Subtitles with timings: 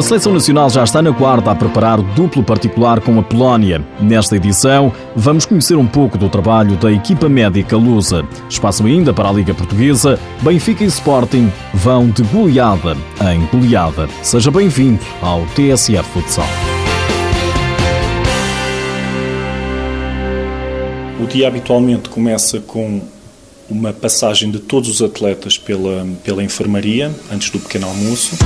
[0.00, 3.86] A seleção nacional já está na quarta a preparar o duplo particular com a Polónia.
[4.00, 8.26] Nesta edição, vamos conhecer um pouco do trabalho da equipa médica lusa.
[8.48, 12.96] Espaço ainda para a Liga Portuguesa, Benfica e Sporting vão de goleada
[13.30, 14.08] em goleada.
[14.22, 16.48] Seja bem-vindo ao TSF Futsal.
[21.22, 23.02] O dia habitualmente começa com
[23.68, 28.38] uma passagem de todos os atletas pela, pela enfermaria, antes do pequeno almoço.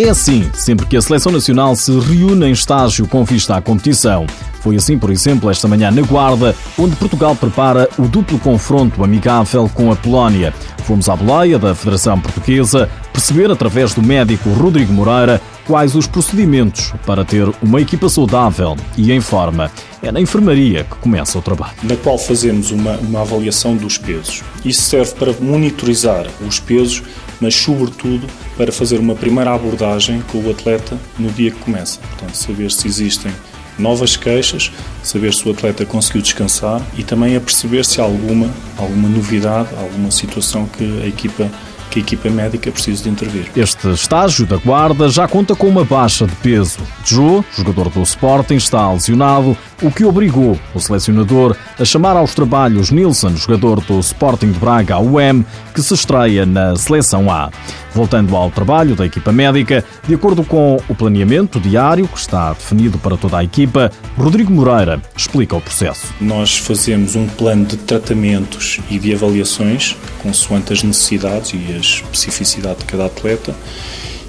[0.00, 4.28] É assim, sempre que a Seleção Nacional se reúne em estágio com vista à competição.
[4.60, 9.68] Foi assim, por exemplo, esta manhã na Guarda, onde Portugal prepara o duplo confronto amigável
[9.74, 10.54] com a Polónia.
[10.84, 16.92] Fomos à boleia da Federação Portuguesa perceber, através do médico Rodrigo Moreira, quais os procedimentos
[17.04, 19.68] para ter uma equipa saudável e em forma.
[20.00, 21.74] É na enfermaria que começa o trabalho.
[21.82, 24.44] Na qual fazemos uma, uma avaliação dos pesos.
[24.64, 27.02] Isso serve para monitorizar os pesos,
[27.40, 32.00] mas sobretudo para fazer uma primeira abordagem com o atleta no dia que começa.
[32.00, 33.32] Portanto, saber se existem
[33.78, 34.72] novas queixas,
[35.02, 39.68] saber se o atleta conseguiu descansar e também a perceber se há alguma, alguma novidade,
[39.76, 41.48] alguma situação que a equipa
[41.88, 43.50] que a equipa médica precisa de intervir.
[43.56, 46.78] Este estágio da guarda já conta com uma baixa de peso.
[47.04, 52.90] Joe, jogador do Sporting, está lesionado, o que obrigou o selecionador a chamar aos trabalhos
[52.90, 55.44] Nilsson, jogador do Sporting de Braga, UM,
[55.74, 57.50] que se estreia na Seleção A.
[57.94, 62.98] Voltando ao trabalho da equipa médica, de acordo com o planeamento diário que está definido
[62.98, 66.12] para toda a equipa, Rodrigo Moreira explica o processo.
[66.20, 72.84] Nós fazemos um plano de tratamentos e de avaliações, consoante as necessidades e especificidade de
[72.84, 73.54] cada atleta,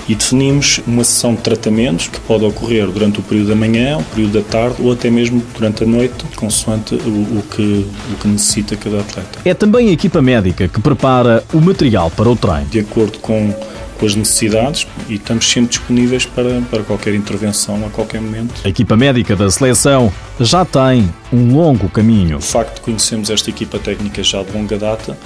[0.08, 4.04] e definimos uma sessão de tratamentos que pode ocorrer durante o período da manhã, o
[4.04, 8.28] período da tarde ou até mesmo durante a noite, consoante o, o, que, o que
[8.28, 9.40] necessita cada atleta.
[9.46, 12.66] É também a equipa médica que prepara o material para o treino.
[12.66, 13.54] De acordo com
[14.00, 18.62] com as necessidades e estamos sempre disponíveis para, para qualquer intervenção a qualquer momento.
[18.64, 22.38] A equipa médica da seleção já tem um longo caminho.
[22.38, 25.18] O facto de conhecermos esta equipa técnica já de longa data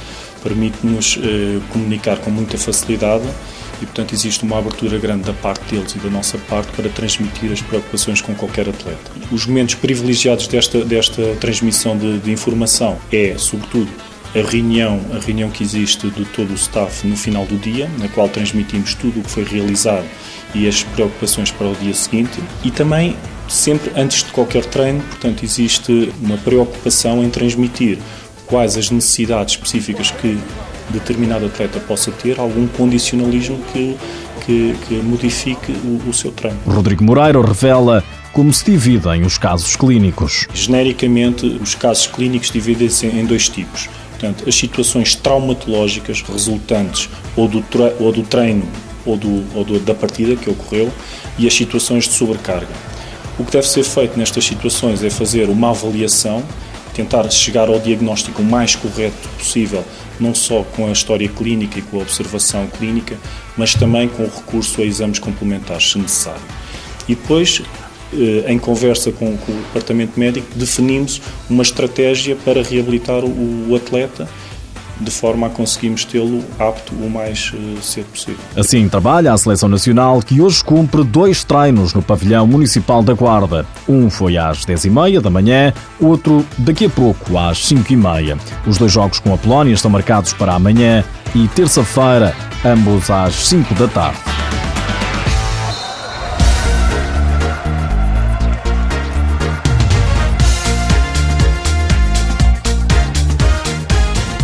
[0.43, 3.23] permite-nos eh, comunicar com muita facilidade
[3.81, 7.51] e, portanto, existe uma abertura grande da parte deles e da nossa parte para transmitir
[7.51, 9.11] as preocupações com qualquer atleta.
[9.31, 13.89] Os momentos privilegiados desta, desta transmissão de, de informação é, sobretudo,
[14.35, 18.07] a reunião, a reunião que existe de todo o staff no final do dia, na
[18.07, 20.05] qual transmitimos tudo o que foi realizado
[20.55, 23.15] e as preocupações para o dia seguinte, e também
[23.47, 27.99] sempre antes de qualquer treino, portanto, existe uma preocupação em transmitir
[28.53, 30.37] quais as necessidades específicas que
[30.89, 33.97] determinado atleta possa ter, algum condicionalismo que,
[34.45, 36.59] que, que modifique o, o seu treino.
[36.67, 40.47] Rodrigo Moreira revela como se dividem os casos clínicos.
[40.53, 43.89] Genericamente, os casos clínicos dividem-se em dois tipos
[44.23, 47.63] Portanto, as situações traumatológicas resultantes ou do,
[47.99, 48.65] ou do treino
[49.05, 50.89] ou, do, ou do, da partida que ocorreu
[51.37, 52.69] e as situações de sobrecarga.
[53.37, 56.41] O que deve ser feito nestas situações é fazer uma avaliação,
[56.93, 59.83] tentar chegar ao diagnóstico mais correto possível,
[60.19, 63.17] não só com a história clínica e com a observação clínica,
[63.57, 66.41] mas também com o recurso a exames complementares, se necessário.
[67.07, 67.61] E depois
[68.13, 74.29] eh, em conversa com, o departamento médico, definimos uma estratégia para reabilitar o atleta
[75.03, 78.39] de forma a conseguirmos tê-lo apto o mais uh, cedo possível.
[78.55, 83.65] Assim trabalha a Seleção Nacional, que hoje cumpre dois treinos no pavilhão municipal da Guarda.
[83.87, 88.39] Um foi às 10h30 da manhã, outro daqui a pouco, às 5h30.
[88.65, 91.03] Os dois jogos com a Polónia estão marcados para amanhã
[91.35, 92.35] e terça-feira,
[92.65, 94.32] ambos às 5 da tarde.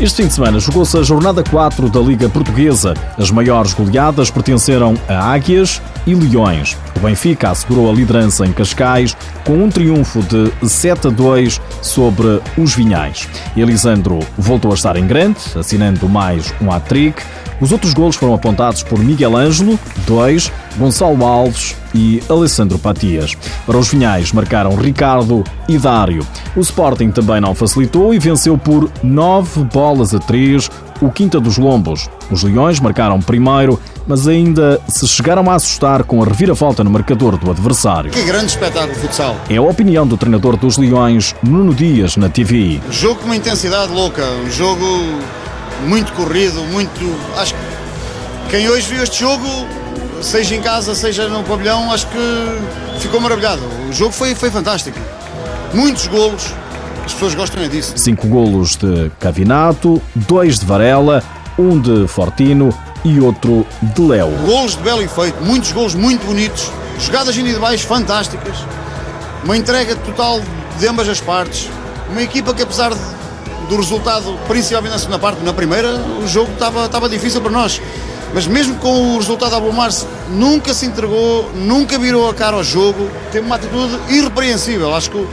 [0.02, 2.94] Este fim de semana jogou-se a jornada 4 da Liga Portuguesa.
[3.18, 6.78] As maiores goleadas pertenceram a Águias e Leões.
[6.96, 12.42] O Benfica assegurou a liderança em Cascais com um triunfo de 7 a 2 sobre
[12.58, 13.28] os Vinhais.
[13.58, 17.22] Elisandro voltou a estar em grande, assinando mais um hat-trick.
[17.62, 23.36] Os outros golos foram apontados por Miguel Ângelo, 2, Gonçalo Alves e Alessandro Patias.
[23.66, 26.26] Para os Vinhais marcaram Ricardo e Dário.
[26.56, 30.70] O Sporting também não facilitou e venceu por 9 bolas a 3
[31.02, 32.10] o Quinta dos Lombos.
[32.30, 37.38] Os Leões marcaram primeiro, mas ainda se chegaram a assustar com a reviravolta no marcador
[37.38, 38.12] do adversário.
[38.12, 39.36] Que grande espetáculo de futsal!
[39.50, 42.80] É a opinião do treinador dos Leões, Nuno Dias, na TV.
[42.92, 44.86] Jogo com uma intensidade louca, um jogo
[45.88, 47.20] muito corrido, muito.
[47.38, 49.46] Acho que quem hoje viu este jogo,
[50.22, 53.62] seja em casa, seja no pavilhão, acho que ficou maravilhado.
[53.90, 55.00] O jogo foi, foi fantástico.
[55.74, 56.54] Muitos golos,
[57.06, 57.94] as pessoas gostam é disso.
[57.96, 61.24] Cinco golos de Cavinato, dois de Varela,
[61.58, 62.74] um de Fortino
[63.04, 64.30] e outro de Léo.
[64.46, 68.58] Golos de belo efeito, muitos golos muito bonitos, jogadas individuais fantásticas,
[69.44, 70.42] uma entrega total
[70.80, 71.70] de ambas as partes,
[72.10, 73.00] uma equipa que apesar de,
[73.70, 77.80] do resultado, principalmente na segunda parte, na primeira, o jogo estava, estava difícil para nós.
[78.34, 82.64] Mas mesmo com o resultado a Bomar-se, nunca se entregou, nunca virou a cara ao
[82.64, 84.94] jogo, teve uma atitude irrepreensível.
[84.94, 85.28] Acho que o,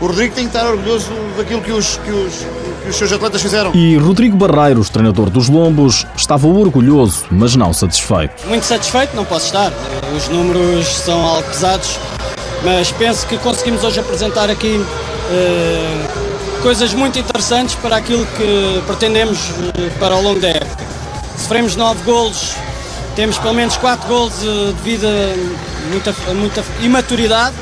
[0.00, 2.32] o Rodrigo tem que estar orgulhoso daquilo que os, que os,
[2.84, 3.72] que os seus atletas fizeram.
[3.74, 8.46] E Rodrigo Barreiros, treinador dos Lombos, estava orgulhoso, mas não satisfeito.
[8.46, 9.72] Muito satisfeito, não posso estar.
[10.16, 11.98] Os números são algo pesados,
[12.64, 14.82] mas penso que conseguimos hoje apresentar aqui
[15.30, 16.28] eh,
[16.62, 19.38] coisas muito interessantes para aquilo que pretendemos
[19.76, 20.84] eh, para o longo da época.
[21.36, 22.54] Sofremos nove golos,
[23.16, 27.54] temos pelo menos quatro golos eh, devido a muita, muita imaturidade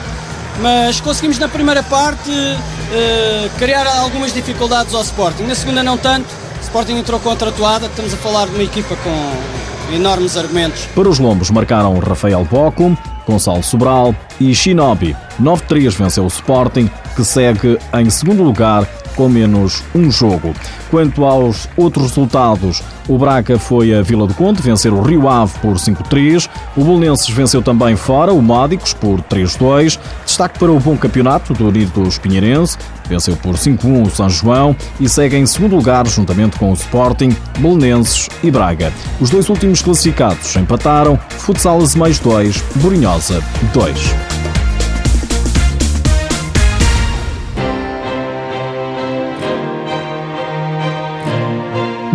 [0.61, 5.45] mas conseguimos na primeira parte uh, criar algumas dificuldades ao Sporting.
[5.45, 8.63] Na segunda não tanto, o Sporting entrou contra a toada, estamos a falar de uma
[8.65, 10.87] equipa com enormes argumentos.
[10.95, 12.97] Para os Lombos marcaram Rafael Boco,
[13.27, 15.17] Gonçalo Sobral e Shinobi.
[15.41, 18.87] 9-3 venceu o Sporting, que segue em segundo lugar
[19.17, 20.55] com menos um jogo.
[20.91, 25.59] Quanto aos outros resultados, o Braga foi a Vila do Conde vencer o Rio Ave
[25.61, 30.97] por 5-3, o Bolonenses venceu também fora o Módicos por 3-2, destaque para o bom
[30.97, 32.77] campeonato do Unidos Pinheirense,
[33.09, 37.35] venceu por 5-1 o São João e segue em segundo lugar juntamente com o Sporting,
[37.59, 38.93] Belenenses e Braga.
[39.21, 43.43] Os dois últimos classificados empataram, Futsal mais 2, Borinhosa
[43.73, 44.56] 2.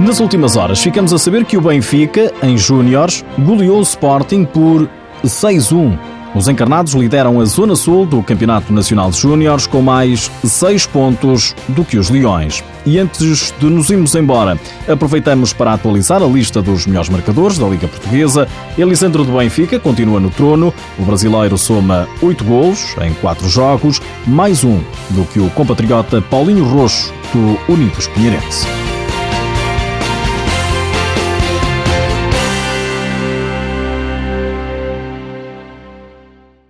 [0.02, 4.90] Nas últimas horas, ficamos a saber que o Benfica, em Júniores, goleou o Sporting por
[5.24, 5.96] 6-1.
[6.34, 11.56] Os encarnados lideram a Zona Sul do Campeonato Nacional de Júniores com mais 6 pontos
[11.68, 12.64] do que os Leões.
[12.84, 17.68] E antes de nos irmos embora, aproveitamos para atualizar a lista dos melhores marcadores da
[17.68, 18.48] Liga Portuguesa.
[18.80, 20.74] Elisandro do Benfica continua no trono.
[20.98, 24.80] O brasileiro soma 8 golos em 4 jogos, mais um
[25.12, 28.81] do que o compatriota Paulinho Roxo do Unidos Pinheirense.